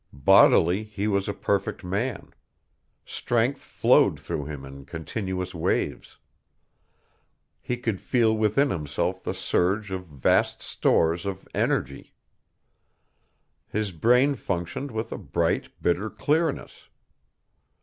Bodily, 0.25 0.83
he 0.83 1.07
was 1.07 1.27
a 1.29 1.31
perfect 1.33 1.83
man. 1.83 2.33
Strength 3.05 3.61
flowed 3.61 4.19
through 4.19 4.45
him 4.45 4.65
in 4.65 4.83
continuous 4.83 5.53
waves. 5.53 6.17
He 7.61 7.77
could 7.77 8.01
feel 8.01 8.35
within 8.35 8.71
himself 8.71 9.23
the 9.23 9.35
surge 9.35 9.91
of 9.91 10.07
vast 10.07 10.59
stores 10.63 11.27
of 11.27 11.47
energy. 11.53 12.15
His 13.67 13.91
brain 13.91 14.33
functioned 14.33 14.89
with 14.89 15.11
a 15.11 15.19
bright, 15.19 15.69
bitter 15.83 16.09
clearness. 16.09 16.89